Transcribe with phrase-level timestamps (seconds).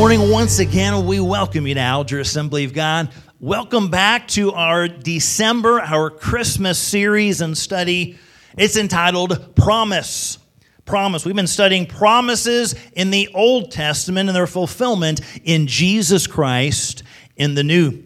[0.00, 0.30] morning.
[0.30, 3.10] Once again, we welcome you to Alger Assembly of God.
[3.38, 8.18] Welcome back to our December, our Christmas series and study.
[8.56, 10.38] It's entitled Promise.
[10.86, 11.26] Promise.
[11.26, 17.02] We've been studying promises in the Old Testament and their fulfillment in Jesus Christ
[17.36, 18.02] in the New.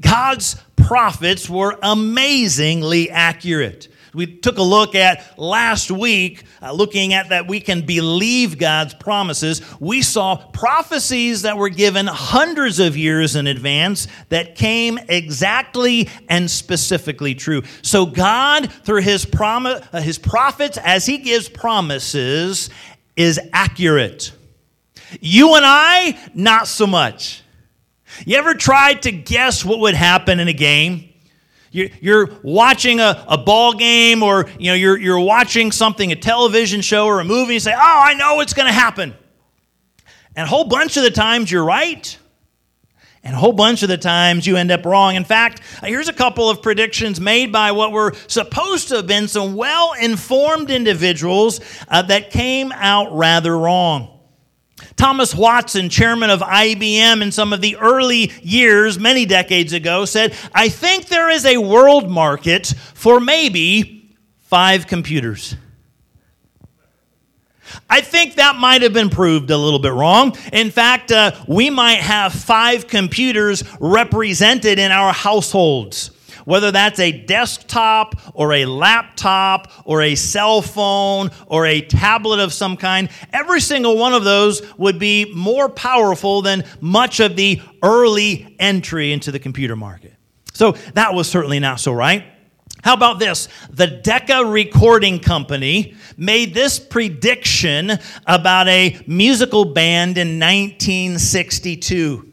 [0.00, 3.86] God's prophets were amazingly accurate.
[4.12, 8.94] We took a look at last week, uh, looking at that we can believe God's
[8.94, 9.62] promises.
[9.80, 16.50] We saw prophecies that were given hundreds of years in advance that came exactly and
[16.50, 17.62] specifically true.
[17.82, 22.70] So God, through his, prom- uh, his prophets, as he gives promises,
[23.16, 24.32] is accurate.
[25.20, 27.42] You and I, not so much.
[28.26, 31.09] You ever tried to guess what would happen in a game?
[31.70, 36.80] You're watching a, a ball game or you know, you're, you're watching something, a television
[36.80, 39.14] show or a movie, you say, Oh, I know what's going to happen.
[40.34, 42.16] And a whole bunch of the times you're right,
[43.22, 45.14] and a whole bunch of the times you end up wrong.
[45.14, 49.28] In fact, here's a couple of predictions made by what were supposed to have been
[49.28, 54.19] some well informed individuals uh, that came out rather wrong.
[54.96, 60.34] Thomas Watson, chairman of IBM in some of the early years, many decades ago, said,
[60.54, 65.56] I think there is a world market for maybe five computers.
[67.88, 70.36] I think that might have been proved a little bit wrong.
[70.52, 76.10] In fact, uh, we might have five computers represented in our households
[76.44, 82.52] whether that's a desktop or a laptop or a cell phone or a tablet of
[82.52, 87.60] some kind, every single one of those would be more powerful than much of the
[87.82, 90.14] early entry into the computer market.
[90.52, 92.24] So that was certainly not so right.
[92.82, 93.48] How about this?
[93.70, 97.92] The Decca Recording Company made this prediction
[98.26, 102.29] about a musical band in 1962.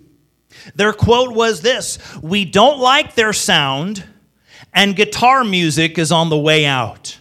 [0.76, 4.04] Their quote was this We don't like their sound,
[4.74, 7.18] and guitar music is on the way out.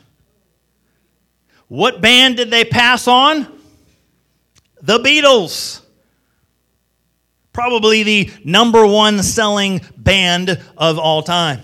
[1.69, 3.47] What band did they pass on?
[4.83, 5.81] The Beatles.
[7.53, 11.63] Probably the number one selling band of all time.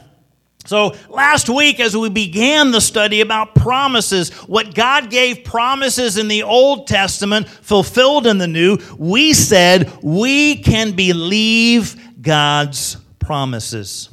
[0.64, 6.28] So, last week, as we began the study about promises, what God gave promises in
[6.28, 14.08] the Old Testament fulfilled in the New, we said we can believe God's promises.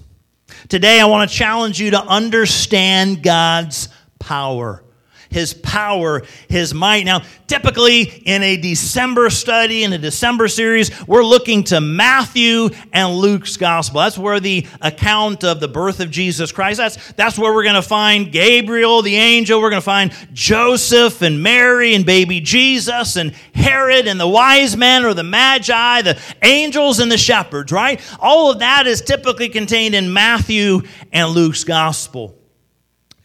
[0.70, 4.84] Today, I want to challenge you to understand God's power
[5.30, 7.06] his power, his might.
[7.06, 13.16] Now, typically in a December study, in a December series, we're looking to Matthew and
[13.16, 14.02] Luke's gospel.
[14.02, 17.76] That's where the account of the birth of Jesus Christ, that's, that's where we're going
[17.76, 19.62] to find Gabriel, the angel.
[19.62, 24.76] We're going to find Joseph and Mary and baby Jesus and Herod and the wise
[24.76, 28.02] men or the magi, the angels and the shepherds, right?
[28.20, 30.82] All of that is typically contained in Matthew
[31.12, 32.39] and Luke's gospel.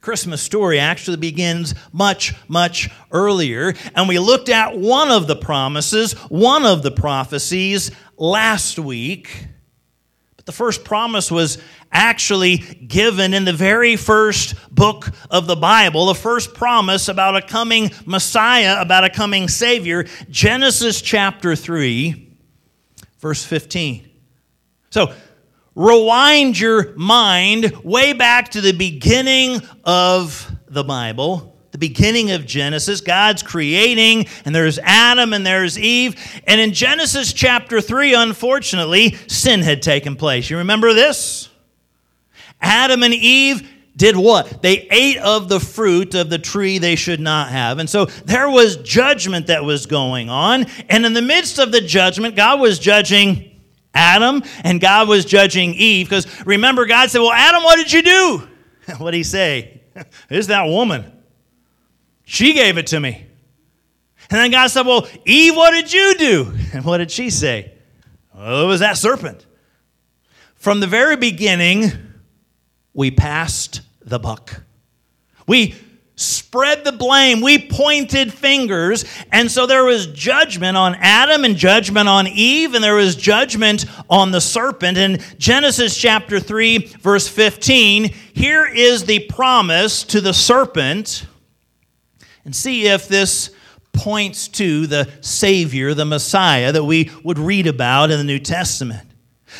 [0.05, 3.73] Christmas story actually begins much, much earlier.
[3.95, 9.47] And we looked at one of the promises, one of the prophecies last week.
[10.37, 11.57] But the first promise was
[11.91, 17.41] actually given in the very first book of the Bible, the first promise about a
[17.41, 22.37] coming Messiah, about a coming Savior, Genesis chapter 3,
[23.21, 24.07] verse 15.
[24.91, 25.15] So,
[25.75, 33.01] rewind your mind way back to the beginning of the Bible, the beginning of Genesis.
[33.01, 36.17] God's creating, and there's Adam and there's Eve.
[36.47, 40.51] And in Genesis chapter 3, unfortunately, sin had taken place.
[40.51, 41.49] You remember this?
[42.61, 44.63] Adam and Eve did what?
[44.63, 47.79] They ate of the fruit of the tree they should not have.
[47.79, 50.67] And so there was judgment that was going on.
[50.89, 53.54] And in the midst of the judgment, God was judging
[53.95, 58.03] Adam and God was judging Eve because remember, God said, Well, Adam, what did you
[58.03, 58.49] do?
[58.99, 59.83] what did he say?
[60.31, 61.13] Is that woman?
[62.25, 63.27] She gave it to me.
[64.31, 66.55] And then God said, Well, Eve, what did you do?
[66.75, 67.73] And what did she say?
[68.35, 69.47] Well, it was that serpent.
[70.57, 71.93] From the very beginning,
[72.93, 74.63] we passed the buck.
[75.47, 75.75] We
[76.17, 77.41] spread the blame.
[77.41, 79.05] We pointed fingers.
[79.33, 83.87] And so there was judgment on Adam and judgment on Eve, and there was judgment
[84.09, 84.97] on the serpent.
[84.97, 91.27] In Genesis chapter 3, verse 15, here is the promise to the serpent.
[92.45, 93.51] And see if this
[93.93, 99.09] points to the Savior, the Messiah that we would read about in the New Testament.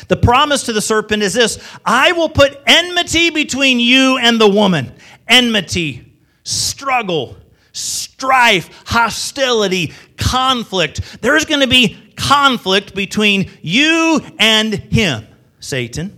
[0.07, 4.47] The promise to the serpent is this I will put enmity between you and the
[4.47, 4.91] woman.
[5.27, 6.04] Enmity,
[6.45, 7.35] struggle,
[7.73, 11.21] strife, hostility, conflict.
[11.21, 15.27] There's going to be conflict between you and him,
[15.59, 16.17] Satan,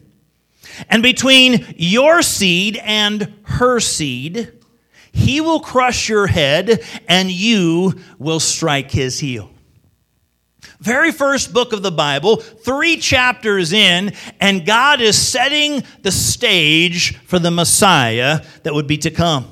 [0.89, 4.53] and between your seed and her seed.
[5.11, 9.49] He will crush your head, and you will strike his heel.
[10.79, 17.17] Very first book of the Bible, three chapters in, and God is setting the stage
[17.25, 19.51] for the Messiah that would be to come.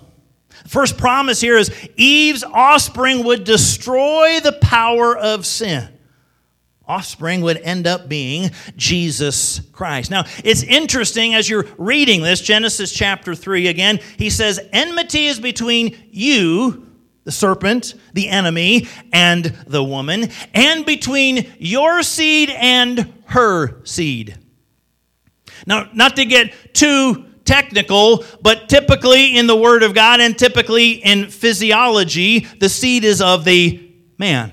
[0.67, 5.89] First promise here is Eve's offspring would destroy the power of sin.
[6.87, 10.11] Offspring would end up being Jesus Christ.
[10.11, 15.39] Now, it's interesting as you're reading this, Genesis chapter 3 again, he says, Enmity is
[15.39, 16.87] between you,
[17.23, 24.37] the serpent, the enemy, and the woman, and between your seed and her seed.
[25.65, 30.91] Now, not to get too technical, but typically in the Word of God and typically
[30.91, 34.51] in physiology, the seed is of the man.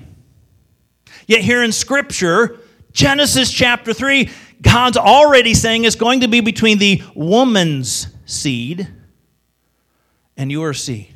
[1.27, 2.59] Yet here in Scripture,
[2.91, 4.29] Genesis chapter 3,
[4.61, 8.87] God's already saying it's going to be between the woman's seed
[10.37, 11.09] and your seed.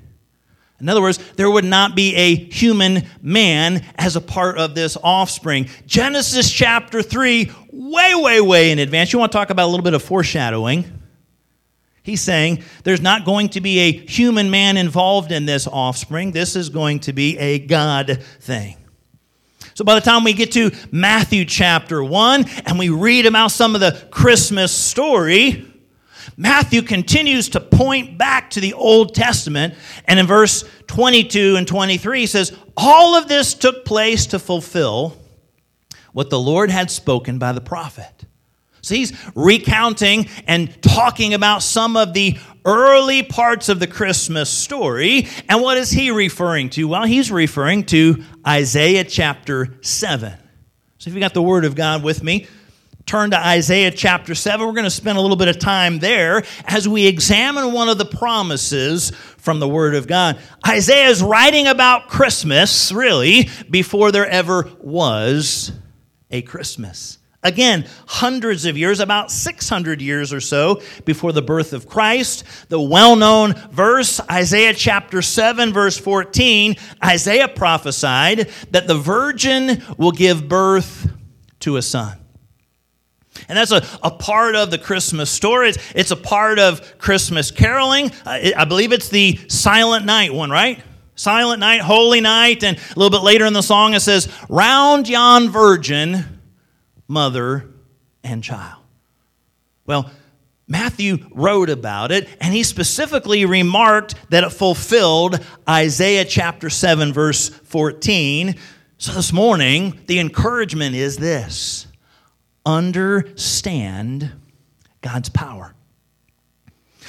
[0.80, 4.96] In other words, there would not be a human man as a part of this
[5.04, 5.70] offspring.
[5.88, 9.12] Genesis chapter 3, way, way, way in advance.
[9.12, 10.97] You want to talk about a little bit of foreshadowing?
[12.08, 16.32] He's saying there's not going to be a human man involved in this offspring.
[16.32, 18.78] This is going to be a God thing.
[19.74, 23.76] So by the time we get to Matthew chapter 1 and we read about some
[23.76, 25.70] of the Christmas story,
[26.38, 29.74] Matthew continues to point back to the Old Testament,
[30.06, 35.18] and in verse 22 and 23 he says, All of this took place to fulfill
[36.14, 38.27] what the Lord had spoken by the prophet.
[38.88, 45.28] So he's recounting and talking about some of the early parts of the Christmas story.
[45.50, 46.88] And what is he referring to?
[46.88, 50.34] Well, he's referring to Isaiah chapter 7.
[50.98, 52.48] So if you got the Word of God with me,
[53.06, 54.66] turn to Isaiah chapter 7.
[54.66, 57.98] We're going to spend a little bit of time there as we examine one of
[57.98, 60.38] the promises from the Word of God.
[60.68, 65.72] Isaiah is writing about Christmas, really, before there ever was
[66.32, 67.18] a Christmas.
[67.48, 72.44] Again, hundreds of years, about 600 years or so before the birth of Christ.
[72.68, 80.12] The well known verse, Isaiah chapter 7, verse 14, Isaiah prophesied that the virgin will
[80.12, 81.10] give birth
[81.62, 82.18] to a son.
[83.48, 85.70] And that's a, a part of the Christmas story.
[85.70, 88.12] It's, it's a part of Christmas caroling.
[88.26, 90.84] I believe it's the Silent Night one, right?
[91.16, 92.64] Silent Night, Holy Night.
[92.66, 96.37] And a little bit later in the song, it says, Round yon virgin,
[97.08, 97.70] mother,
[98.24, 98.84] and child.
[99.86, 100.12] Well,
[100.68, 107.48] Matthew wrote about it, and he specifically remarked that it fulfilled Isaiah chapter 7, verse
[107.50, 108.56] 14.
[108.98, 111.88] So this morning, the encouragement is this
[112.66, 114.32] understand
[115.02, 115.74] God's power.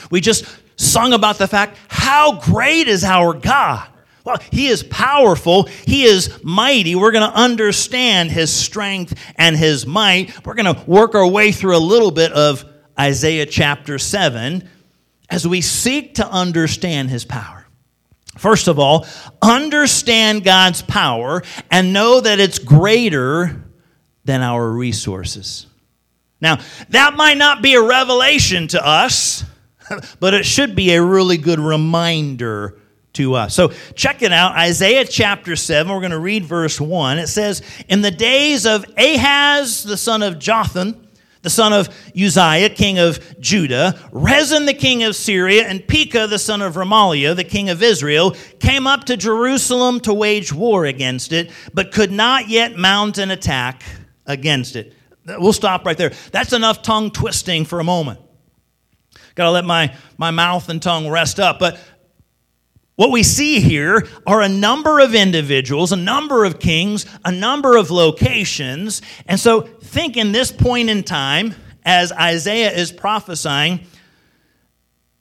[0.08, 0.44] We just
[0.76, 3.88] sung about the fact how great is our God.
[4.24, 5.64] Well, he is powerful.
[5.64, 6.94] He is mighty.
[6.94, 10.46] We're going to understand his strength and his might.
[10.46, 12.64] We're going to work our way through a little bit of
[12.98, 14.68] Isaiah chapter 7
[15.30, 17.66] as we seek to understand his power.
[18.36, 19.06] First of all,
[19.42, 23.64] understand God's power and know that it's greater
[24.24, 25.66] than our resources.
[26.40, 26.58] Now,
[26.90, 29.44] that might not be a revelation to us,
[30.20, 32.78] but it should be a really good reminder
[33.18, 33.54] to us.
[33.54, 37.18] So, check it out Isaiah chapter 7, we're going to read verse 1.
[37.18, 41.08] It says, In the days of Ahaz, the son of Jotham,
[41.42, 46.38] the son of Uzziah, king of Judah, Rezin, the king of Syria, and Pekah, the
[46.38, 51.32] son of Remaliah, the king of Israel, came up to Jerusalem to wage war against
[51.32, 53.82] it, but could not yet mount an attack
[54.26, 54.94] against it.
[55.26, 56.12] We'll stop right there.
[56.30, 58.20] That's enough tongue twisting for a moment.
[59.34, 61.58] Got to let my, my mouth and tongue rest up.
[61.58, 61.78] But
[62.98, 67.76] what we see here are a number of individuals, a number of kings, a number
[67.76, 69.02] of locations.
[69.28, 73.86] And so, think in this point in time, as Isaiah is prophesying,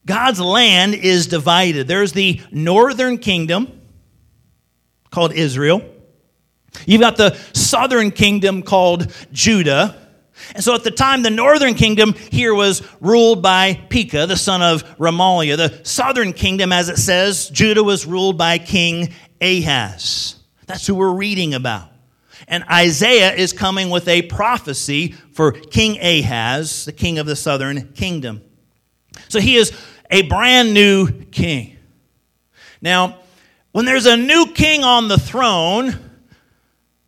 [0.08, 1.88] God's land is divided.
[1.88, 3.80] There's the northern kingdom
[5.12, 5.88] called Israel.
[6.88, 10.07] You've got the southern kingdom called Judah.
[10.54, 14.62] And so at the time, the northern kingdom here was ruled by Pekah, the son
[14.62, 15.58] of Remaliah.
[15.58, 20.36] The southern kingdom, as it says, Judah was ruled by King Ahaz.
[20.66, 21.90] That's who we're reading about.
[22.48, 27.94] And Isaiah is coming with a prophecy for King Ahaz, the king of the southern
[27.94, 28.42] kingdom.
[29.28, 29.72] So he is
[30.10, 31.78] a brand new king.
[32.82, 33.20] Now,
[33.72, 35.98] when there's a new king on the throne,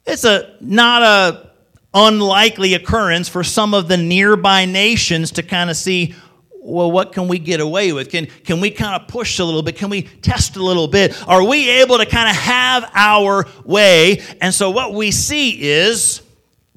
[0.05, 1.49] it's a not a
[1.93, 6.15] unlikely occurrence for some of the nearby nations to kind of see
[6.62, 8.10] well, what can we get away with?
[8.10, 9.77] Can, can we kind of push a little bit?
[9.77, 11.17] Can we test a little bit?
[11.27, 14.22] Are we able to kind of have our way?
[14.41, 16.22] And so, what we see is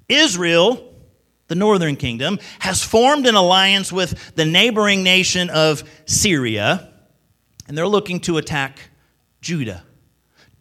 [0.09, 0.95] Israel,
[1.49, 6.92] the northern kingdom, has formed an alliance with the neighboring nation of Syria,
[7.66, 8.78] and they're looking to attack
[9.40, 9.83] Judah.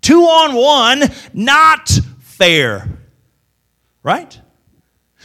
[0.02, 1.90] Two on one, not
[2.22, 2.90] fair.
[4.04, 4.41] Right?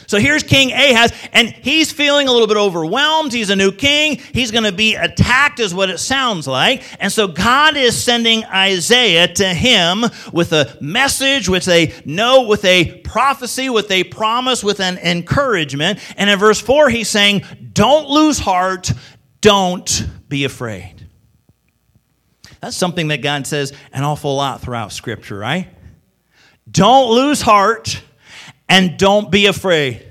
[0.07, 3.33] So here's King Ahaz, and he's feeling a little bit overwhelmed.
[3.33, 4.15] He's a new king.
[4.33, 6.83] He's going to be attacked, is what it sounds like.
[7.01, 12.63] And so God is sending Isaiah to him with a message, with a note, with
[12.63, 15.99] a prophecy, with a promise, with an encouragement.
[16.15, 18.93] And in verse 4, he's saying, Don't lose heart,
[19.41, 21.05] don't be afraid.
[22.61, 25.67] That's something that God says an awful lot throughout Scripture, right?
[26.71, 28.01] Don't lose heart
[28.69, 30.05] and don't be afraid.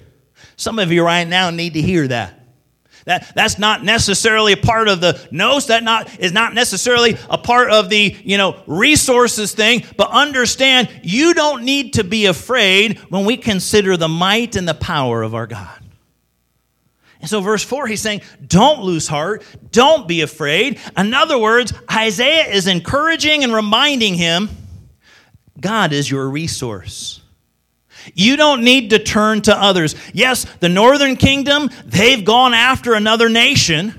[0.56, 2.36] Some of you right now need to hear that.
[3.06, 5.66] That, that's not necessarily a part of the notes.
[5.66, 9.84] That not is not necessarily a part of the you know resources thing.
[9.96, 14.74] But understand, you don't need to be afraid when we consider the might and the
[14.74, 15.78] power of our God.
[17.20, 19.44] And so, verse 4, he's saying, Don't lose heart.
[19.70, 20.78] Don't be afraid.
[20.96, 24.48] In other words, Isaiah is encouraging and reminding him
[25.58, 27.20] God is your resource.
[28.14, 29.94] You don't need to turn to others.
[30.12, 33.94] Yes, the northern kingdom, they've gone after another nation,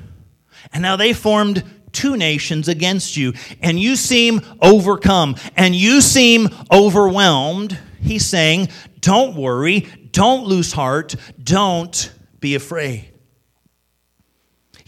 [0.74, 6.50] and now they formed two nations against you, and you seem overcome, and you seem
[6.72, 7.78] overwhelmed.
[8.00, 13.14] He's saying, Don't worry, don't lose heart, don't be afraid.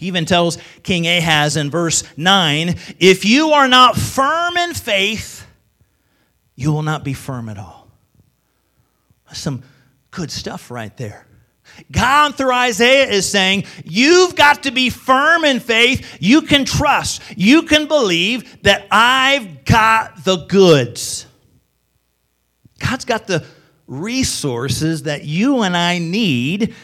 [0.00, 5.46] He even tells King Ahaz in verse 9 if you are not firm in faith,
[6.54, 7.79] you will not be firm at all.
[9.32, 9.62] Some
[10.10, 11.26] good stuff right there.
[11.90, 16.18] God through Isaiah is saying, You've got to be firm in faith.
[16.20, 17.22] You can trust.
[17.36, 21.26] You can believe that I've got the goods.
[22.78, 23.44] God's got the
[23.86, 26.74] resources that you and I need.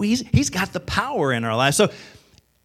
[0.00, 1.76] He's, he's got the power in our lives.
[1.76, 1.90] So,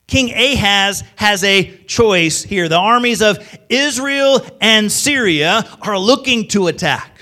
[0.08, 2.70] King Ahaz has a choice here.
[2.70, 3.38] The armies of
[3.68, 7.17] Israel and Syria are looking to attack.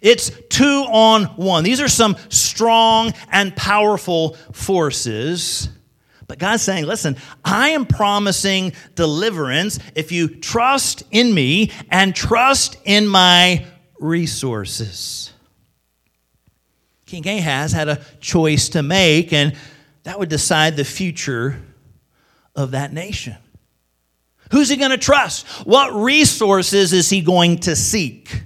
[0.00, 1.64] It's two on one.
[1.64, 5.68] These are some strong and powerful forces.
[6.26, 12.76] But God's saying, listen, I am promising deliverance if you trust in me and trust
[12.84, 13.64] in my
[14.00, 15.32] resources.
[17.06, 19.54] King Ahaz had a choice to make, and
[20.02, 21.62] that would decide the future
[22.56, 23.36] of that nation.
[24.50, 25.46] Who's he going to trust?
[25.66, 28.42] What resources is he going to seek?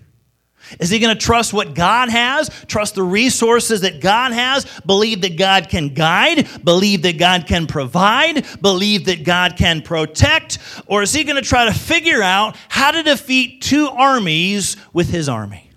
[0.79, 2.49] Is he going to trust what God has?
[2.67, 4.65] Trust the resources that God has?
[4.87, 6.47] Believe that God can guide?
[6.63, 8.47] Believe that God can provide?
[8.61, 10.59] Believe that God can protect?
[10.87, 15.11] Or is he going to try to figure out how to defeat two armies with
[15.11, 15.71] his army?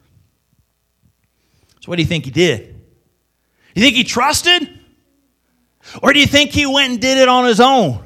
[1.80, 2.76] So, what do you think he did?
[3.76, 4.80] You think he trusted?
[6.02, 8.04] Or do you think he went and did it on his own?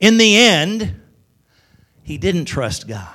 [0.00, 1.00] In the end,
[2.02, 3.08] he didn't trust God.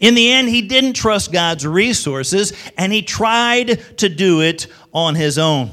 [0.00, 5.14] In the end, he didn't trust God's resources and he tried to do it on
[5.14, 5.70] his own.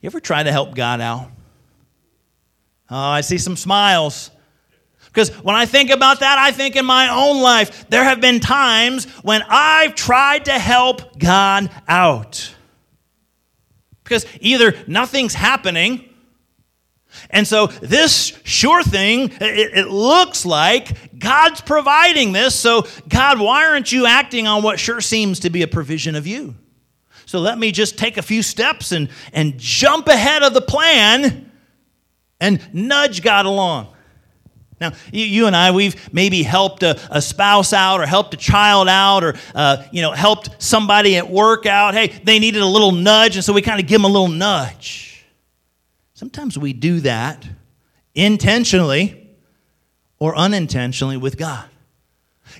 [0.00, 1.30] You ever try to help God out?
[2.90, 4.30] Oh, I see some smiles.
[5.06, 8.40] Because when I think about that, I think in my own life, there have been
[8.40, 12.54] times when I've tried to help God out.
[14.04, 16.09] Because either nothing's happening,
[17.28, 22.54] and so, this sure thing, it, it, looks like God's providing this.
[22.54, 26.26] So, God, why aren't you acting on what sure seems to be a provision of
[26.26, 26.54] you?
[27.26, 31.50] So, let me just take a few steps and, and jump ahead of the plan
[32.40, 33.88] and nudge God along.
[34.80, 38.88] Now, you, and I, we've maybe helped a, a, spouse out or helped a child
[38.88, 41.92] out or, uh, you know, helped somebody at work out.
[41.92, 44.28] Hey, they needed a little nudge, and so we kind of give them a little
[44.28, 45.09] nudge.
[46.20, 47.48] Sometimes we do that
[48.14, 49.26] intentionally
[50.18, 51.64] or unintentionally with God.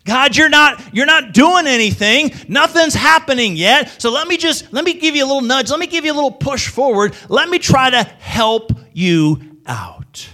[0.07, 2.33] God, you're not you're not doing anything.
[2.49, 4.01] Nothing's happening yet.
[4.01, 5.69] So let me just let me give you a little nudge.
[5.69, 7.15] Let me give you a little push forward.
[7.29, 10.27] Let me try to help you out.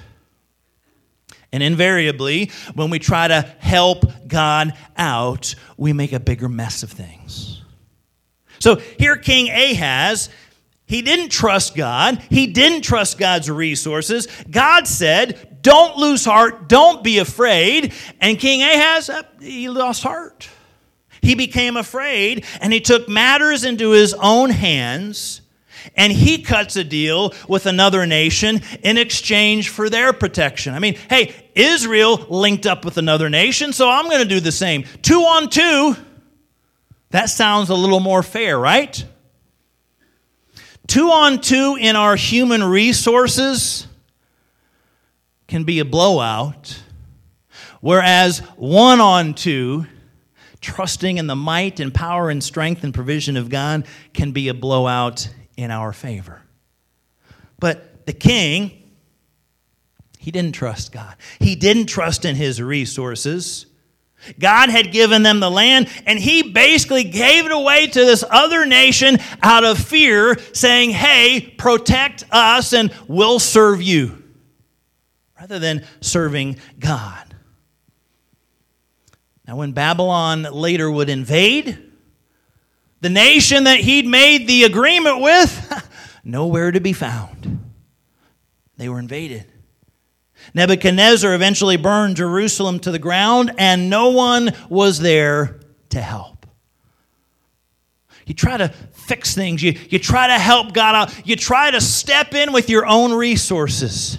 [1.51, 6.93] And invariably, when we try to help God out, we make a bigger mess of
[6.93, 7.61] things.
[8.61, 10.29] So here King Ahaz
[10.87, 12.23] he didn't trust God.
[12.31, 14.29] He didn't trust God's resources.
[14.49, 16.69] God said, Don't lose heart.
[16.69, 17.93] Don't be afraid.
[18.21, 20.49] And King Ahaz, uh, he lost heart.
[21.23, 25.41] he became afraid and he took matters into his own hands
[25.97, 30.75] and he cuts a deal with another nation in exchange for their protection.
[30.75, 34.53] I mean, hey, Israel linked up with another nation, so I'm going to do the
[34.53, 34.85] same.
[35.03, 35.97] Two on two,
[37.11, 39.05] that sounds a little more fair, right?
[40.87, 43.87] Two on two in our human resources
[45.49, 46.81] can be a blowout,
[47.81, 49.87] whereas one on two,
[50.61, 54.55] trusting in the might and power and strength and provision of God, can be a
[54.55, 56.43] blowout in our favor.
[57.59, 58.93] But the king,
[60.19, 61.15] he didn't trust God.
[61.39, 63.67] He didn't trust in his resources.
[64.39, 68.67] God had given them the land, and he basically gave it away to this other
[68.67, 74.23] nation out of fear, saying, Hey, protect us and we'll serve you,
[75.39, 77.35] rather than serving God.
[79.47, 81.79] Now, when Babylon later would invade,
[83.01, 85.89] the nation that he'd made the agreement with,
[86.25, 87.73] nowhere to be found.
[88.77, 89.47] They were invaded.
[90.55, 95.61] Nebuchadnezzar eventually burned Jerusalem to the ground, and no one was there
[95.91, 96.47] to help.
[98.27, 101.81] You try to fix things, you, you try to help God out, you try to
[101.81, 104.19] step in with your own resources.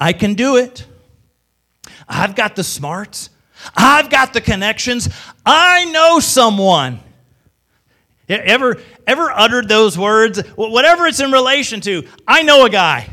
[0.00, 0.86] I can do it.
[2.08, 3.30] I've got the smarts,
[3.76, 5.08] I've got the connections,
[5.44, 7.00] I know someone.
[8.28, 10.40] Ever, ever uttered those words?
[10.54, 13.08] Whatever it's in relation to, I know a guy.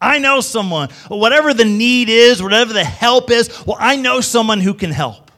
[0.00, 0.88] I know someone.
[1.08, 5.30] Whatever the need is, whatever the help is, well, I know someone who can help.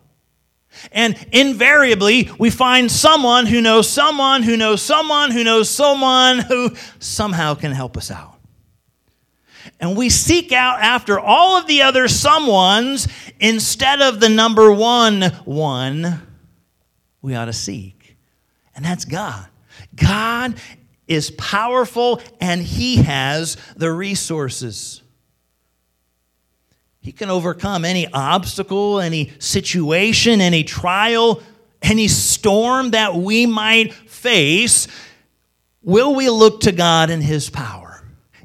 [0.91, 6.75] And invariably, we find someone who knows someone who knows someone who knows someone who
[6.99, 8.39] somehow can help us out.
[9.79, 15.23] And we seek out after all of the other someones instead of the number one
[15.45, 16.23] one
[17.21, 18.17] we ought to seek.
[18.75, 19.47] And that's God.
[19.95, 20.55] God
[21.07, 25.03] is powerful and he has the resources.
[27.01, 31.43] He can overcome any obstacle, any situation, any trial,
[31.83, 34.87] any storm that we might face.
[35.83, 37.93] Will we look to God and his power?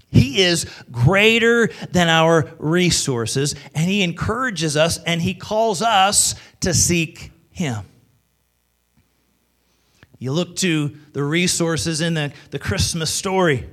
[0.10, 6.74] He is greater than our resources, and He encourages us and He calls us to
[6.74, 7.86] seek Him.
[10.20, 13.68] You look to the resources in the, the Christmas story.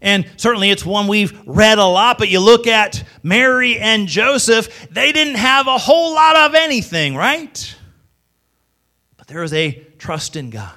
[0.00, 4.88] And certainly it's one we've read a lot, but you look at Mary and Joseph,
[4.90, 7.74] they didn't have a whole lot of anything, right?
[9.16, 10.74] But there was a trust in God.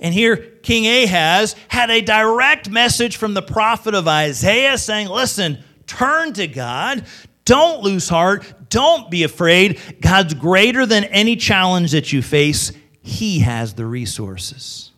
[0.00, 5.62] And here, King Ahaz had a direct message from the prophet of Isaiah saying, Listen,
[5.86, 7.04] turn to God,
[7.44, 8.63] don't lose heart.
[8.74, 9.78] Don't be afraid.
[10.00, 12.72] God's greater than any challenge that you face.
[13.02, 14.90] He has the resources.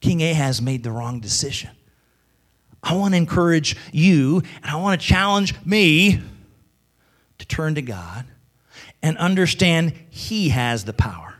[0.00, 1.70] King Ahaz made the wrong decision.
[2.82, 6.20] I want to encourage you, and I want to challenge me
[7.38, 8.26] to turn to God
[9.04, 11.36] and understand He has the power,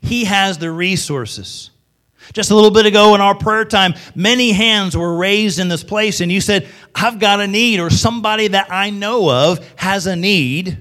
[0.00, 1.70] He has the resources.
[2.32, 5.84] Just a little bit ago in our prayer time, many hands were raised in this
[5.84, 10.06] place, and you said, I've got a need, or somebody that I know of has
[10.06, 10.78] a need,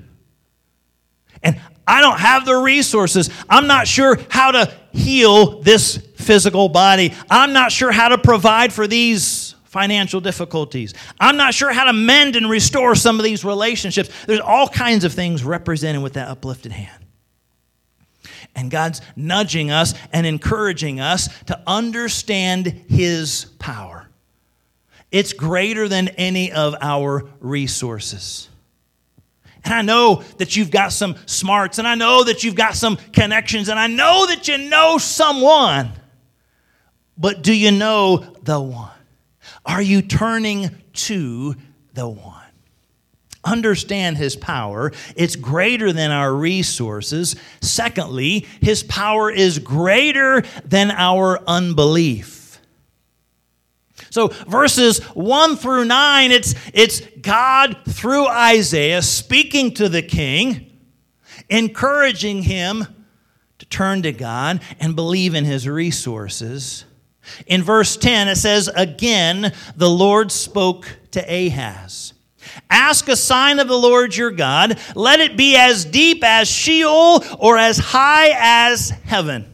[1.43, 3.29] and I don't have the resources.
[3.47, 7.13] I'm not sure how to heal this physical body.
[7.29, 10.93] I'm not sure how to provide for these financial difficulties.
[11.19, 14.09] I'm not sure how to mend and restore some of these relationships.
[14.25, 17.04] There's all kinds of things represented with that uplifted hand.
[18.55, 24.07] And God's nudging us and encouraging us to understand His power.
[25.11, 28.49] It's greater than any of our resources.
[29.63, 32.97] And I know that you've got some smarts, and I know that you've got some
[33.13, 35.91] connections, and I know that you know someone.
[37.17, 38.91] But do you know the one?
[39.65, 41.55] Are you turning to
[41.93, 42.34] the one?
[43.45, 44.91] Understand his power.
[45.15, 47.35] It's greater than our resources.
[47.61, 52.59] Secondly, his power is greater than our unbelief.
[54.09, 60.71] So verses 1 through 9, it's, it's God through Isaiah speaking to the king,
[61.49, 62.87] encouraging him
[63.59, 66.85] to turn to God and believe in his resources.
[67.47, 72.14] In verse 10, it says, Again, the Lord spoke to Ahaz.
[72.69, 74.79] Ask a sign of the Lord your God.
[74.95, 79.53] Let it be as deep as Sheol or as high as heaven.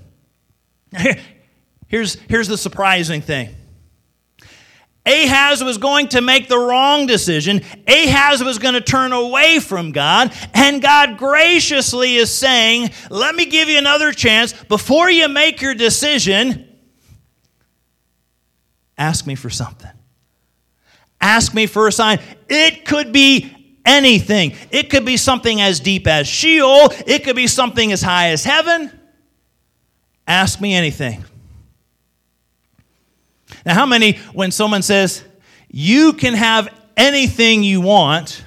[1.87, 3.53] Here's, here's the surprising thing
[5.05, 7.61] Ahaz was going to make the wrong decision.
[7.87, 10.31] Ahaz was going to turn away from God.
[10.53, 14.53] And God graciously is saying, Let me give you another chance.
[14.53, 16.67] Before you make your decision,
[18.97, 19.91] ask me for something.
[21.21, 22.19] Ask me for a sign.
[22.49, 23.55] It could be
[23.85, 24.55] anything.
[24.71, 28.43] It could be something as deep as Sheol, it could be something as high as
[28.43, 28.91] heaven.
[30.27, 31.23] Ask me anything.
[33.65, 35.23] Now, how many, when someone says,
[35.69, 38.43] you can have anything you want,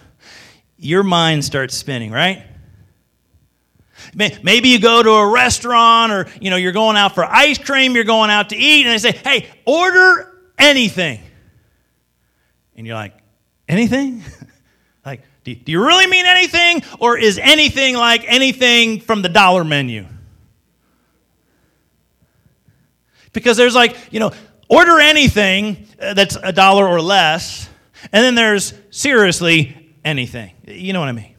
[0.79, 2.45] your mind starts spinning, right?
[4.15, 7.95] Maybe you go to a restaurant or you know you're going out for ice cream,
[7.95, 11.21] you're going out to eat, and they say, "Hey, order anything."
[12.77, 13.15] And you're like,
[13.69, 14.23] "Anything?"
[15.07, 19.65] like, do, do you really mean anything, or is anything like anything from the dollar
[19.65, 20.07] menu?
[23.33, 24.33] Because there's like, you know,
[24.69, 27.69] Order anything uh, that's a dollar or less,
[28.13, 30.53] and then there's seriously anything.
[30.67, 31.35] You know what I mean?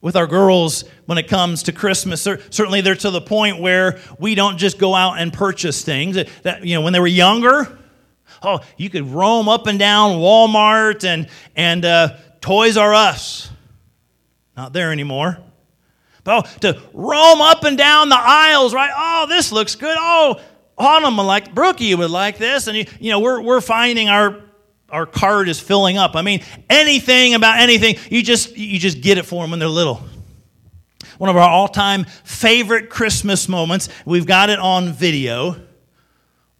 [0.00, 4.34] With our girls, when it comes to Christmas, certainly they're to the point where we
[4.34, 6.16] don't just go out and purchase things.
[6.42, 7.78] That, you know, when they were younger,
[8.44, 13.50] oh, you could roam up and down Walmart and, and uh, Toys R Us.
[14.56, 15.38] Not there anymore.
[16.22, 18.90] But oh, to roam up and down the aisles, right?
[18.94, 19.96] Oh, this looks good.
[19.98, 20.40] Oh,
[20.76, 22.66] Autumn would like, Brookie would like this.
[22.66, 24.40] And, you, you know, we're, we're finding our,
[24.88, 26.16] our card is filling up.
[26.16, 29.68] I mean, anything about anything, you just, you just get it for them when they're
[29.68, 30.02] little.
[31.18, 35.56] One of our all time favorite Christmas moments, we've got it on video.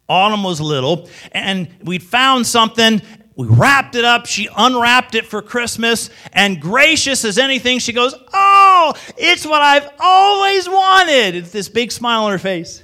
[0.07, 3.01] Autumn was little, and we found something.
[3.35, 4.27] We wrapped it up.
[4.27, 9.89] She unwrapped it for Christmas, and gracious as anything, she goes, Oh, it's what I've
[9.99, 11.35] always wanted.
[11.35, 12.83] It's this big smile on her face.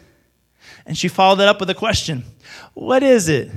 [0.85, 2.25] And she followed that up with a question
[2.73, 3.51] What is it?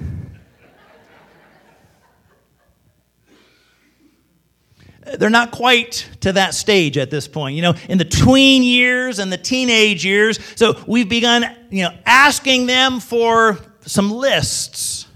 [5.18, 7.56] They're not quite to that stage at this point.
[7.56, 11.94] You know, in the tween years and the teenage years, so we've begun, you know,
[12.06, 15.06] asking them for some lists.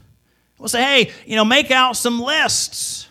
[0.58, 3.08] We'll say, hey, you know, make out some lists.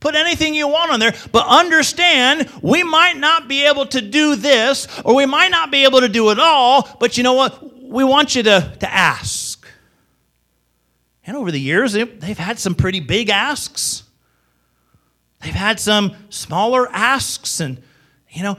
[0.00, 4.34] Put anything you want on there, but understand we might not be able to do
[4.34, 7.70] this, or we might not be able to do it all, but you know what?
[7.90, 9.66] we want you to, to ask.
[11.26, 14.04] And over the years, they've had some pretty big asks.
[15.42, 17.82] They've had some smaller asks, and,
[18.28, 18.58] you know,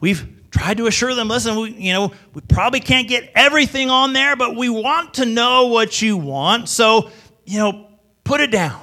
[0.00, 4.12] we've tried to assure them listen, we, you know, we probably can't get everything on
[4.12, 6.68] there, but we want to know what you want.
[6.68, 7.10] So,
[7.44, 7.88] you know,
[8.24, 8.80] put it down.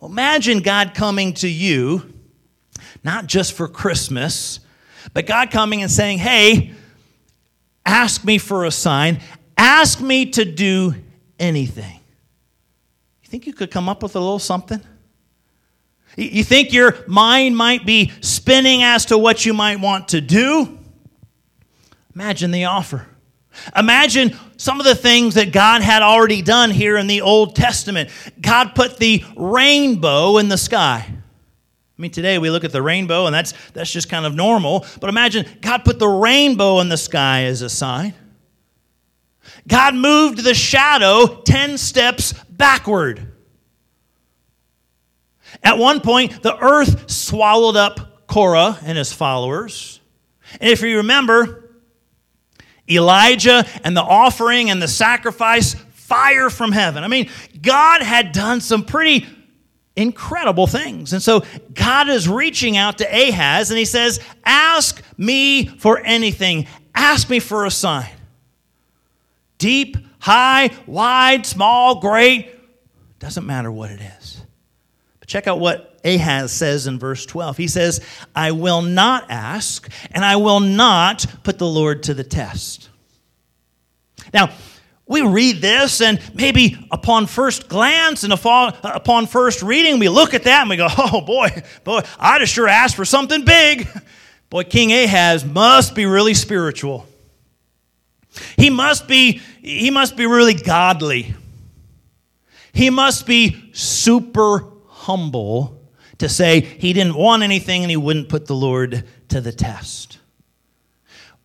[0.00, 2.12] Well, imagine God coming to you,
[3.02, 4.60] not just for Christmas,
[5.14, 6.72] but God coming and saying, hey,
[7.86, 9.20] ask me for a sign,
[9.56, 10.94] ask me to do
[11.38, 12.00] anything.
[13.22, 14.80] You think you could come up with a little something?
[16.18, 20.76] You think your mind might be spinning as to what you might want to do?
[22.12, 23.06] Imagine the offer.
[23.76, 28.10] Imagine some of the things that God had already done here in the Old Testament.
[28.40, 31.06] God put the rainbow in the sky.
[31.06, 34.86] I mean, today we look at the rainbow and that's, that's just kind of normal.
[35.00, 38.12] But imagine God put the rainbow in the sky as a sign.
[39.68, 43.27] God moved the shadow 10 steps backward.
[45.62, 50.00] At one point, the earth swallowed up Korah and his followers.
[50.60, 51.70] And if you remember,
[52.90, 57.04] Elijah and the offering and the sacrifice, fire from heaven.
[57.04, 57.30] I mean,
[57.60, 59.26] God had done some pretty
[59.94, 61.12] incredible things.
[61.12, 66.66] And so God is reaching out to Ahaz and he says, Ask me for anything,
[66.94, 68.10] ask me for a sign.
[69.58, 72.54] Deep, high, wide, small, great,
[73.18, 74.17] doesn't matter what it is.
[75.28, 77.58] Check out what Ahaz says in verse 12.
[77.58, 78.00] He says,
[78.34, 82.88] I will not ask, and I will not put the Lord to the test.
[84.32, 84.50] Now,
[85.06, 90.44] we read this, and maybe upon first glance and upon first reading, we look at
[90.44, 91.50] that and we go, oh boy,
[91.84, 93.86] boy, I'd have sure asked for something big.
[94.48, 97.06] Boy, King Ahaz must be really spiritual.
[98.56, 101.34] He must be, he must be really godly.
[102.72, 104.72] He must be super
[105.08, 109.52] humble to say he didn't want anything and he wouldn't put the Lord to the
[109.52, 110.18] test.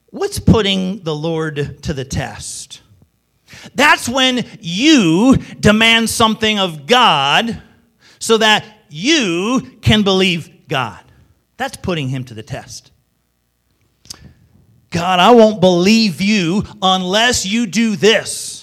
[0.08, 2.82] What's putting the Lord to the test?
[3.74, 7.62] That's when you demand something of God
[8.20, 11.00] so that you can believe God.
[11.56, 12.92] That's putting him to the test.
[14.90, 18.63] God, I won't believe you unless you do this.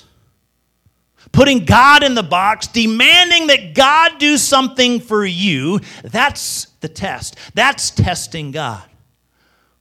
[1.33, 7.37] Putting God in the box, demanding that God do something for you, that's the test.
[7.55, 8.83] That's testing God.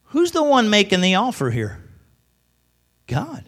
[0.06, 1.84] Who's the one making the offer here?
[3.08, 3.46] God.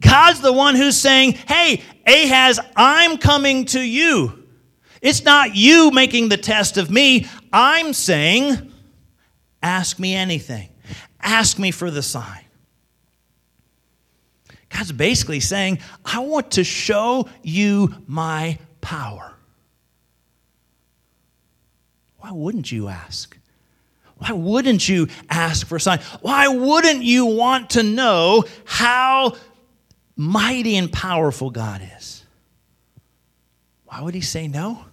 [0.00, 4.46] God's the one who's saying, Hey, Ahaz, I'm coming to you.
[5.00, 7.26] It's not you making the test of me.
[7.52, 8.72] I'm saying,
[9.62, 10.68] Ask me anything.
[11.20, 12.41] Ask me for the sign.
[14.72, 19.34] God's basically saying, I want to show you my power.
[22.18, 23.36] Why wouldn't you ask?
[24.18, 25.98] Why wouldn't you ask for a sign?
[26.20, 29.34] Why wouldn't you want to know how
[30.16, 32.24] mighty and powerful God is?
[33.84, 34.84] Why would he say no?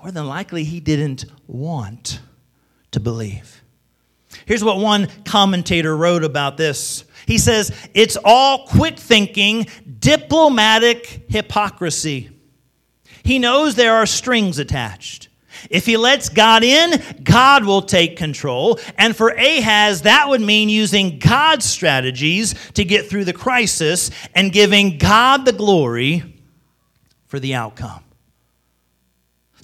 [0.00, 2.20] More than likely, he didn't want
[2.92, 3.62] to believe.
[4.46, 7.04] Here's what one commentator wrote about this.
[7.26, 9.66] He says, It's all quick thinking,
[9.98, 12.30] diplomatic hypocrisy.
[13.22, 15.28] He knows there are strings attached.
[15.68, 18.78] If he lets God in, God will take control.
[18.96, 24.52] And for Ahaz, that would mean using God's strategies to get through the crisis and
[24.52, 26.22] giving God the glory
[27.26, 28.02] for the outcome.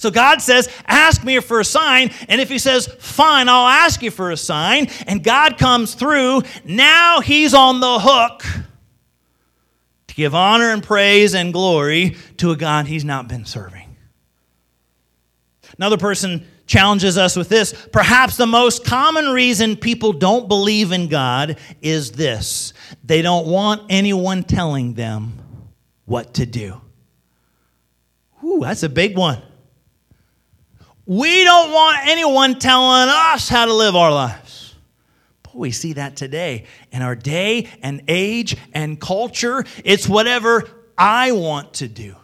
[0.06, 2.12] So God says, Ask me for a sign.
[2.28, 6.42] And if He says, Fine, I'll ask you for a sign, and God comes through,
[6.64, 8.44] now He's on the hook
[10.06, 13.96] to give honor and praise and glory to a God He's not been serving.
[15.76, 17.72] Another person challenges us with this.
[17.92, 23.82] Perhaps the most common reason people don't believe in God is this they don't want
[23.90, 25.32] anyone telling them
[26.04, 26.80] what to do.
[28.44, 29.42] Ooh, that's a big one.
[31.06, 34.74] We don't want anyone telling us how to live our lives.
[35.44, 39.64] But we see that today in our day and age and culture.
[39.84, 42.16] It's whatever I want to do.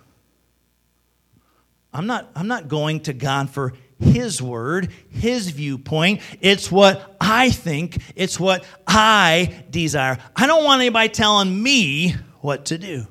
[1.93, 6.21] I'm not, I'm not going to God for His word, His viewpoint.
[6.41, 10.19] It's what I think, it's what I desire.
[10.35, 13.07] I don't want anybody telling me what to do.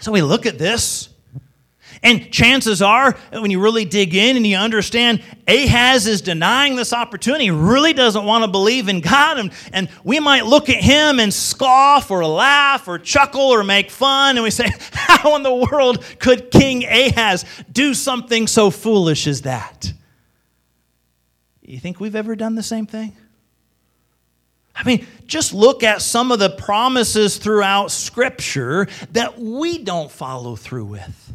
[0.00, 1.08] So we look at this
[2.02, 6.92] and chances are, when you really dig in and you understand, Ahaz is denying this
[6.92, 9.38] opportunity, really doesn't want to believe in God.
[9.38, 13.88] And, and we might look at him and scoff or laugh or chuckle or make
[13.88, 14.36] fun.
[14.36, 19.42] And we say, How in the world could King Ahaz do something so foolish as
[19.42, 19.92] that?
[21.62, 23.16] You think we've ever done the same thing?
[24.74, 30.56] I mean, just look at some of the promises throughout Scripture that we don't follow
[30.56, 31.32] through with.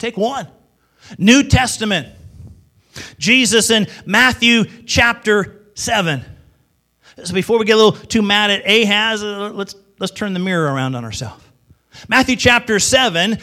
[0.00, 0.48] Take one.
[1.18, 2.08] New Testament.
[3.18, 6.24] Jesus in Matthew chapter 7.
[7.22, 10.40] So before we get a little too mad at Ahaz, uh, let's, let's turn the
[10.40, 11.44] mirror around on ourselves.
[12.08, 13.38] Matthew chapter 7,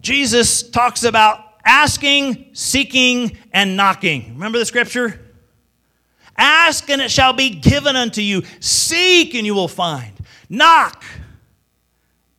[0.00, 4.34] Jesus talks about asking, seeking, and knocking.
[4.34, 5.20] Remember the scripture?
[6.36, 8.42] Ask and it shall be given unto you.
[8.60, 10.12] Seek and you will find.
[10.48, 11.04] Knock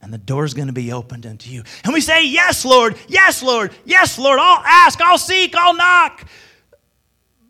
[0.05, 1.63] and the door's going to be opened unto you.
[1.83, 6.27] And we say, Yes, Lord, yes, Lord, yes, Lord, I'll ask, I'll seek, I'll knock.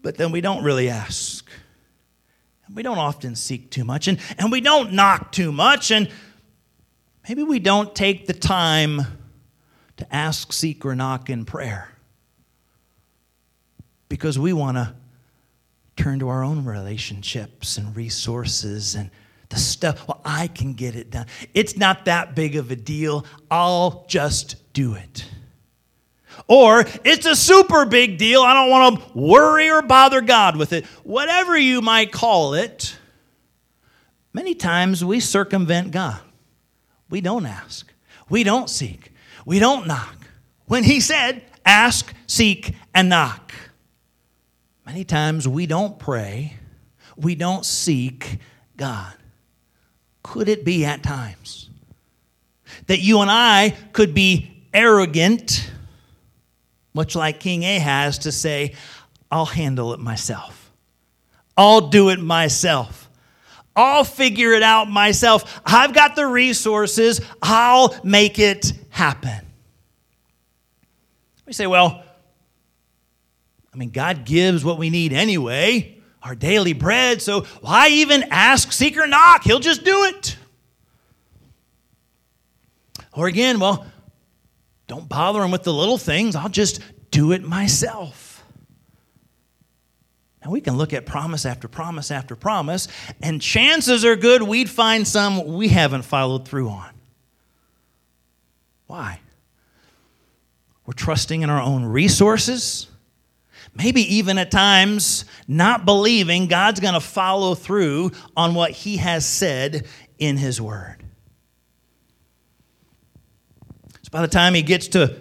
[0.01, 1.45] But then we don't really ask.
[2.73, 6.09] We don't often seek too much, and, and we don't knock too much, and
[7.27, 9.01] maybe we don't take the time
[9.97, 11.89] to ask, seek, or knock in prayer
[14.07, 14.93] because we want to
[15.97, 19.11] turn to our own relationships and resources and
[19.49, 21.27] the stuff, well, I can get it done.
[21.53, 23.25] It's not that big of a deal.
[23.49, 25.25] I'll just do it.
[26.47, 28.41] Or it's a super big deal.
[28.41, 30.85] I don't want to worry or bother God with it.
[31.03, 32.97] Whatever you might call it,
[34.33, 36.19] many times we circumvent God.
[37.09, 37.91] We don't ask,
[38.29, 39.11] we don't seek,
[39.45, 40.15] we don't knock.
[40.65, 43.53] When He said, ask, seek, and knock,
[44.85, 46.57] many times we don't pray,
[47.15, 48.39] we don't seek
[48.75, 49.13] God.
[50.25, 51.69] Could it be at times
[52.87, 55.71] that you and I could be arrogant,
[56.95, 58.73] much like King Ahaz, to say,
[59.29, 60.71] I'll handle it myself,
[61.55, 63.07] I'll do it myself.
[63.75, 65.61] I'll figure it out myself.
[65.65, 67.19] I've got the resources.
[67.41, 69.45] I'll make it happen.
[71.45, 72.03] We say, well,
[73.73, 77.21] I mean, God gives what we need anyway our daily bread.
[77.21, 79.43] So why even ask, seek, or knock?
[79.43, 80.35] He'll just do it.
[83.13, 83.85] Or again, well,
[84.87, 86.35] don't bother him with the little things.
[86.35, 88.43] I'll just do it myself.
[90.43, 92.87] Now, we can look at promise after promise after promise,
[93.21, 96.91] and chances are good we'd find some we haven't followed through on.
[98.85, 99.21] Why?
[100.85, 102.87] We're trusting in our own resources,
[103.75, 109.25] maybe even at times not believing God's going to follow through on what He has
[109.25, 109.85] said
[110.17, 111.03] in His Word.
[114.01, 115.17] So by the time He gets to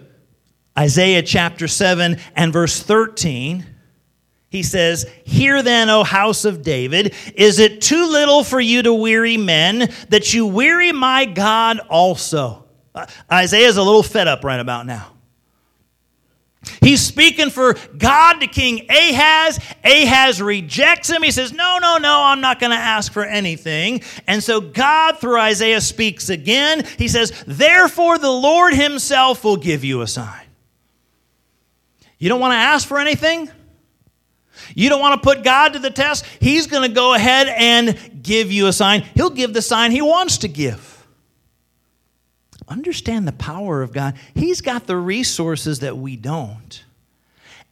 [0.77, 3.65] Isaiah chapter 7 and verse 13,
[4.49, 8.93] he says, Hear then, O house of David, is it too little for you to
[8.93, 12.65] weary men that you weary my God also?
[12.93, 15.14] Uh, Isaiah's a little fed up right about now.
[16.81, 19.59] He's speaking for God to King Ahaz.
[19.83, 21.23] Ahaz rejects him.
[21.23, 24.01] He says, No, no, no, I'm not going to ask for anything.
[24.27, 26.85] And so God, through Isaiah, speaks again.
[26.97, 30.45] He says, Therefore, the Lord himself will give you a sign.
[32.17, 33.49] You don't want to ask for anything?
[34.73, 36.25] You don't want to put God to the test?
[36.39, 39.01] He's going to go ahead and give you a sign.
[39.13, 40.94] He'll give the sign he wants to give.
[42.67, 44.15] Understand the power of God.
[44.33, 46.83] He's got the resources that we don't.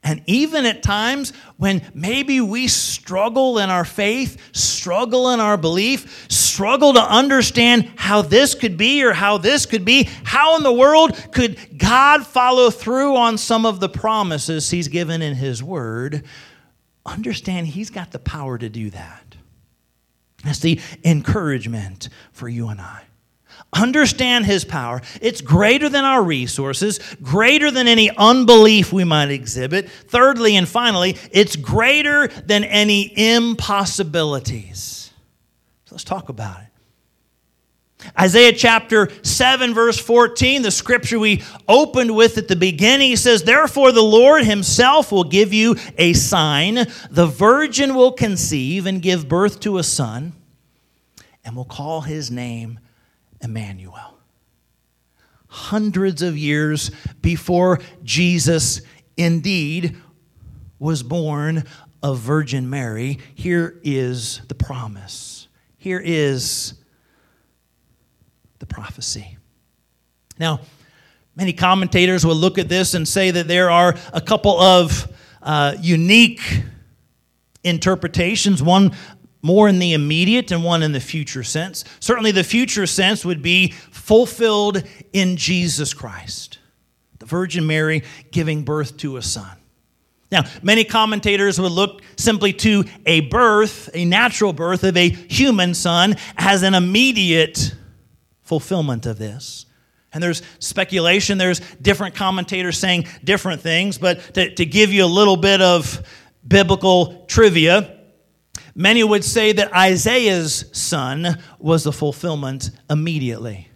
[0.06, 6.26] And even at times when maybe we struggle in our faith, struggle in our belief,
[6.30, 10.74] struggle to understand how this could be or how this could be, how in the
[10.74, 16.26] world could God follow through on some of the promises He's given in His Word?
[17.06, 19.36] understand He's got the power to do that.
[20.44, 23.04] That's the encouragement for you and I.
[23.74, 25.02] Understand His power.
[25.22, 29.90] It's greater than our resources, greater than any unbelief we might exhibit.
[29.90, 35.12] Thirdly and finally, it's greater than any impossibilities.
[35.86, 36.68] So let's talk about it.
[38.20, 43.44] Isaiah chapter 7, verse 14, the scripture we opened with at the beginning, he says,
[43.44, 46.86] Therefore the Lord himself will give you a sign.
[47.10, 50.34] The virgin will conceive and give birth to a son,
[51.46, 52.80] and will call his name
[53.44, 54.18] Emmanuel.
[55.48, 56.90] Hundreds of years
[57.22, 58.82] before Jesus
[59.18, 59.98] indeed
[60.80, 61.64] was born
[62.02, 65.48] of Virgin Mary, here is the promise.
[65.78, 66.74] Here is
[68.60, 69.38] the prophecy.
[70.40, 70.62] Now,
[71.36, 75.76] many commentators will look at this and say that there are a couple of uh,
[75.80, 76.42] unique
[77.64, 78.92] interpretations, one
[79.44, 81.84] more in the immediate and one in the future sense.
[82.00, 86.58] Certainly, the future sense would be fulfilled in Jesus Christ,
[87.20, 89.58] the Virgin Mary giving birth to a son.
[90.32, 95.76] Now, many commentators would look simply to a birth, a natural birth of a human
[95.76, 97.76] son, as an immediate
[98.42, 99.68] fulfillment of this.
[100.14, 105.08] And there's speculation, there's different commentators saying different things, but to, to give you a
[105.08, 106.02] little bit of
[106.48, 108.00] biblical trivia,
[108.76, 113.70] many would say that Isaiah's son was the fulfillment immediately.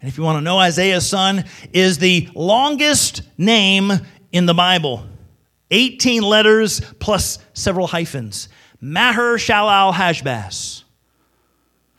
[0.00, 3.92] And if you want to know, Isaiah's son is the longest name
[4.32, 5.06] in the Bible
[5.70, 8.48] 18 letters plus several hyphens.
[8.80, 10.82] Maher Shalal Hashbaz.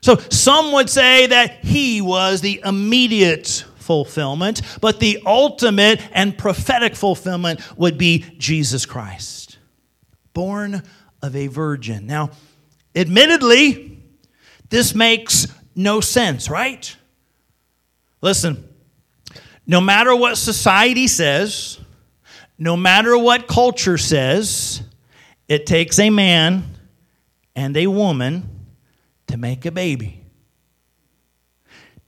[0.02, 6.96] So some would say that he was the immediate fulfillment, but the ultimate and prophetic
[6.96, 9.58] fulfillment would be Jesus Christ,
[10.34, 10.84] born
[11.24, 12.06] of a virgin.
[12.06, 12.32] Now,
[12.94, 13.98] admittedly,
[14.70, 16.96] this makes no sense, right?
[18.22, 18.68] Listen,
[19.66, 21.80] no matter what society says,
[22.58, 24.84] no matter what culture says,
[25.48, 26.66] it takes a man
[27.56, 28.68] and a woman
[29.28, 30.24] to make a baby.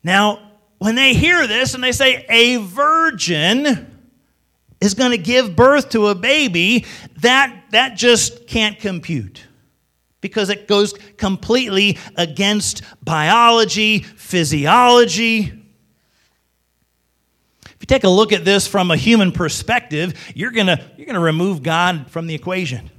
[0.03, 3.94] Now, when they hear this and they say a virgin
[4.85, 6.85] is going to give birth to a baby,
[7.17, 9.45] that, that just can't compute
[10.21, 15.51] because it goes completely against biology, physiology.
[17.65, 21.05] If you take a look at this from a human perspective, you're going to you're
[21.05, 22.89] going to remove God from the equation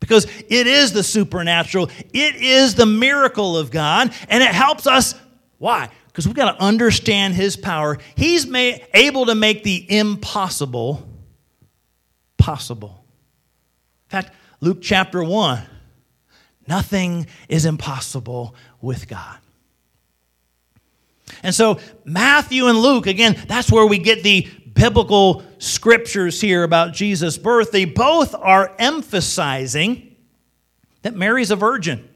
[0.00, 5.14] because it is the supernatural, it is the miracle of God, and it helps us.
[5.58, 5.88] Why?
[6.12, 7.98] Because we've got to understand His power.
[8.14, 11.08] He's made, able to make the impossible
[12.36, 13.04] possible.
[14.06, 15.68] In fact, Luke chapter 1
[16.68, 19.38] nothing is impossible with God.
[21.42, 26.92] And so, Matthew and Luke, again, that's where we get the biblical scriptures here about
[26.92, 30.16] Jesus' birth, they both are emphasizing
[31.02, 32.08] that Mary's a virgin,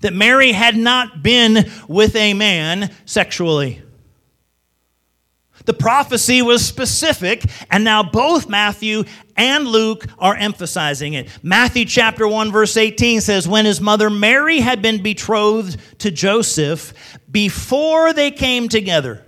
[0.00, 3.82] that Mary had not been with a man sexually.
[5.68, 9.04] The prophecy was specific, and now both Matthew
[9.36, 11.28] and Luke are emphasizing it.
[11.42, 16.94] Matthew chapter 1 verse 18 says when his mother Mary had been betrothed to Joseph
[17.30, 19.22] before they came together.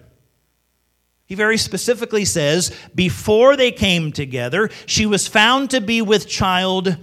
[1.26, 6.96] He very specifically says before they came together she was found to be with child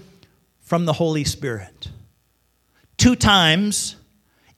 [0.62, 1.90] from the Holy Spirit.
[2.98, 3.96] Two times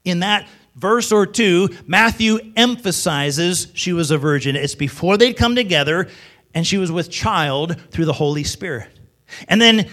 [0.04, 4.56] in that verse or two, Matthew emphasizes she was a virgin.
[4.56, 6.08] It's before they'd come together,
[6.54, 8.90] and she was with child through the Holy Spirit.
[9.48, 9.90] And then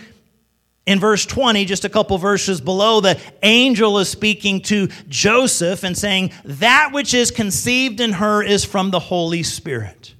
[0.86, 5.98] in verse 20, just a couple verses below, the angel is speaking to Joseph and
[5.98, 10.14] saying, That which is conceived in her is from the Holy Spirit.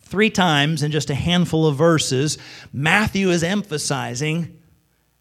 [0.00, 2.36] Three times in just a handful of verses,
[2.72, 4.55] Matthew is emphasizing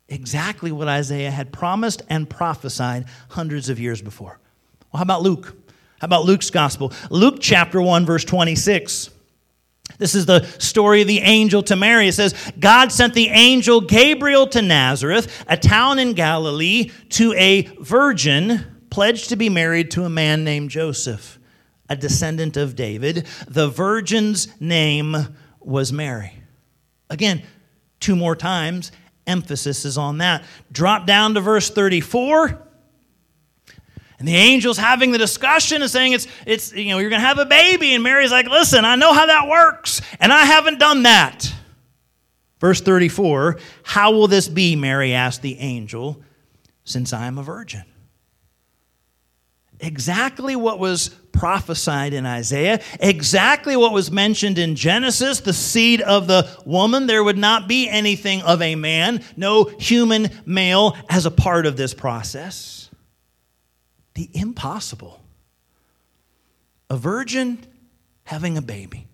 [0.07, 4.39] exactly what Isaiah had promised and prophesied hundreds of years before.
[4.91, 5.55] Well, how about Luke?
[5.99, 6.93] How about Luke's gospel?
[7.09, 9.09] Luke chapter 1, verse 26.
[9.97, 12.07] This is the story of the angel to Mary.
[12.07, 17.63] It says, God sent the angel Gabriel to Nazareth, a town in Galilee, to a
[17.79, 21.39] virgin pledged to be married to a man named Joseph,
[21.89, 23.25] a descendant of David.
[23.47, 25.15] The virgin's name
[25.59, 26.33] was Mary.
[27.09, 27.43] Again,
[27.99, 28.91] two more times,
[29.27, 30.43] emphasis is on that.
[30.71, 32.61] Drop down to verse 34.
[34.17, 37.27] And the angel's having the discussion and saying, it's, it's you know, you're going to
[37.27, 37.93] have a baby.
[37.93, 41.53] And Mary's like, listen, I know how that works, and I haven't done that.
[42.59, 44.75] Verse 34 How will this be?
[44.75, 46.21] Mary asked the angel,
[46.85, 47.83] since I am a virgin
[49.79, 56.27] exactly what was prophesied in Isaiah, exactly what was mentioned in Genesis the seed of
[56.27, 57.05] the woman.
[57.05, 61.77] There would not be anything of a man, no human male as a part of
[61.77, 62.89] this process.
[64.15, 65.21] The impossible.
[66.89, 67.59] A virgin
[68.23, 69.07] having a baby.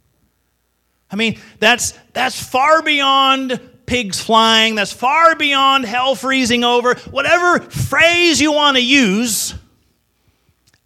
[1.12, 6.96] I mean, that's, that's far beyond pigs flying, that's far beyond hell freezing over.
[7.10, 9.54] Whatever phrase you want to use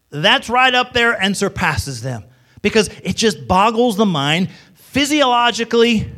[0.10, 2.24] that's right up there and surpasses them
[2.62, 6.10] because it just boggles the mind physiologically,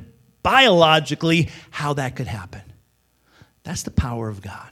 [0.44, 2.62] biologically, how that could happen.
[3.64, 4.70] That's the power of God.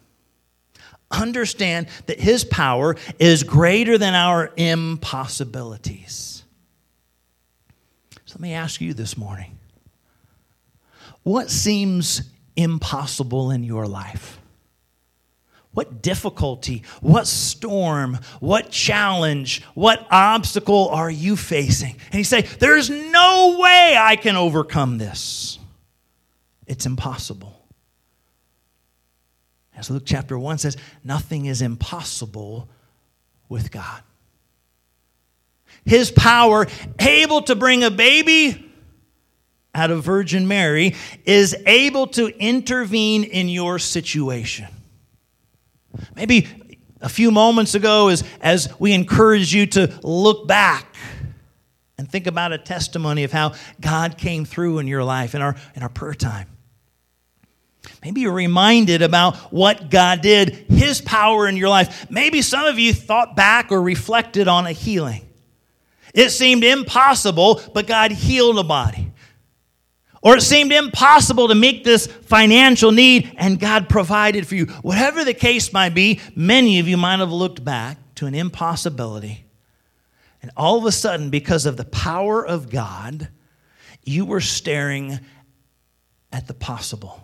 [1.11, 6.43] Understand that His power is greater than our impossibilities.
[8.26, 9.57] So let me ask you this morning
[11.24, 12.22] what seems
[12.55, 14.39] impossible in your life?
[15.76, 21.97] What difficulty, what storm, what challenge, what obstacle are you facing?
[22.11, 25.59] And you say, There's no way I can overcome this.
[26.65, 27.61] It's impossible.
[29.76, 32.69] As Luke chapter 1 says, nothing is impossible
[33.49, 34.01] with God.
[35.84, 36.67] His power,
[36.99, 38.71] able to bring a baby
[39.73, 40.95] out of Virgin Mary,
[41.26, 44.67] is able to intervene in your situation.
[46.16, 46.48] Maybe
[47.02, 50.96] a few moments ago, as, as we encourage you to look back
[51.98, 55.56] and think about a testimony of how God came through in your life in our,
[55.76, 56.48] in our prayer time.
[58.04, 62.10] Maybe you're reminded about what God did, His power in your life.
[62.10, 65.28] Maybe some of you thought back or reflected on a healing.
[66.14, 69.05] It seemed impossible, but God healed a body.
[70.26, 74.65] Or it seemed impossible to meet this financial need, and God provided for you.
[74.82, 79.45] Whatever the case might be, many of you might have looked back to an impossibility.
[80.41, 83.28] And all of a sudden, because of the power of God,
[84.03, 85.19] you were staring
[86.32, 87.21] at the possible.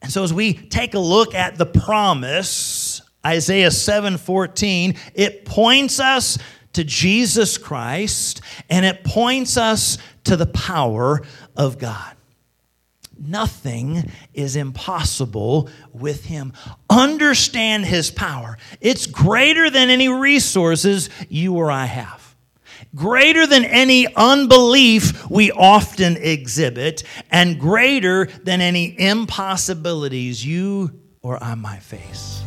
[0.00, 6.38] And so as we take a look at the promise, Isaiah 7:14, it points us
[6.74, 11.22] to Jesus Christ and it points us to the power
[11.56, 12.14] of God.
[13.18, 16.52] Nothing is impossible with him.
[16.90, 18.58] Understand his power.
[18.80, 22.34] It's greater than any resources you or I have,
[22.94, 31.54] greater than any unbelief we often exhibit, and greater than any impossibilities you or I
[31.54, 32.42] might face.